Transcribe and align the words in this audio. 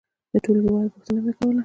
د 0.31 0.33
ټولګي 0.43 0.69
والو 0.73 0.93
پوښتنه 0.95 1.19
مې 1.25 1.31
کوله. 1.37 1.59